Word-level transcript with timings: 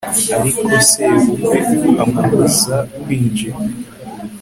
ariko 0.39 0.65
sebukwe 0.89 1.57
amubuza 2.03 2.75
kwinjira 3.01 3.57